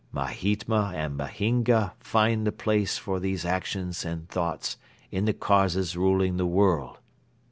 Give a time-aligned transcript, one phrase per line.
[0.11, 4.79] Mahytma and Mahynga find the place for these actions and thoughts
[5.11, 6.97] in the causes ruling the world.